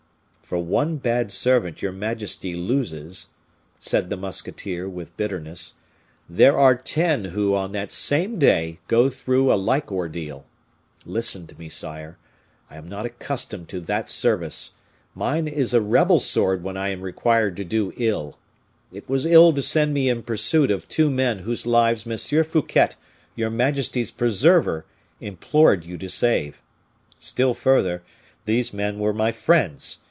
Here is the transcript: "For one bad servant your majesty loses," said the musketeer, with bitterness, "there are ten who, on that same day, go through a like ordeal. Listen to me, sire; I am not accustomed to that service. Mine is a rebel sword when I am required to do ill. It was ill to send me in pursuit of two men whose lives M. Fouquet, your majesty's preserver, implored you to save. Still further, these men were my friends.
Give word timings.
"For 0.41 0.57
one 0.57 0.97
bad 0.97 1.31
servant 1.31 1.81
your 1.81 1.93
majesty 1.93 2.55
loses," 2.55 3.27
said 3.79 4.09
the 4.09 4.17
musketeer, 4.17 4.85
with 4.89 5.15
bitterness, 5.15 5.75
"there 6.29 6.59
are 6.59 6.75
ten 6.75 7.23
who, 7.23 7.55
on 7.55 7.71
that 7.71 7.93
same 7.93 8.37
day, 8.37 8.79
go 8.89 9.07
through 9.07 9.49
a 9.49 9.55
like 9.55 9.93
ordeal. 9.93 10.45
Listen 11.05 11.47
to 11.47 11.57
me, 11.57 11.69
sire; 11.69 12.17
I 12.69 12.75
am 12.75 12.85
not 12.89 13.05
accustomed 13.05 13.69
to 13.69 13.79
that 13.79 14.09
service. 14.09 14.73
Mine 15.15 15.47
is 15.47 15.73
a 15.73 15.79
rebel 15.79 16.19
sword 16.19 16.63
when 16.65 16.75
I 16.75 16.89
am 16.89 16.99
required 17.01 17.55
to 17.55 17.63
do 17.63 17.93
ill. 17.95 18.37
It 18.91 19.07
was 19.07 19.25
ill 19.25 19.53
to 19.53 19.61
send 19.61 19.93
me 19.93 20.09
in 20.09 20.21
pursuit 20.21 20.69
of 20.69 20.85
two 20.89 21.09
men 21.09 21.39
whose 21.39 21.65
lives 21.65 22.05
M. 22.05 22.43
Fouquet, 22.43 22.89
your 23.37 23.49
majesty's 23.49 24.11
preserver, 24.11 24.85
implored 25.21 25.85
you 25.85 25.97
to 25.99 26.09
save. 26.09 26.61
Still 27.17 27.53
further, 27.53 28.03
these 28.43 28.73
men 28.73 28.99
were 28.99 29.13
my 29.13 29.31
friends. 29.31 29.99